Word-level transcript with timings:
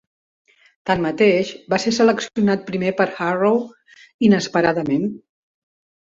Tanmateix, 0.89 1.49
va 1.73 1.77
ser 1.83 1.91
seleccionat 1.97 2.63
primer 2.69 2.93
per 3.01 3.07
Harrow 3.25 3.59
inesperadament. 4.29 5.05